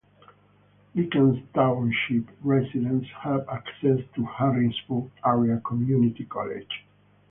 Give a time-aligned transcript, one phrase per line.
[0.95, 6.87] Lykens Township residents have access to Harrisburg Area Community College.